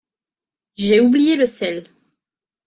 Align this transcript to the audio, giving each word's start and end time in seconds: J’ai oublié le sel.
J’ai 0.77 0.99
oublié 0.99 1.35
le 1.35 1.45
sel. 1.45 1.85